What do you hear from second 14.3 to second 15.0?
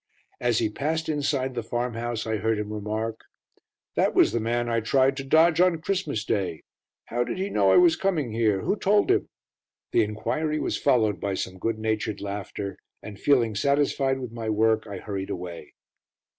my work, I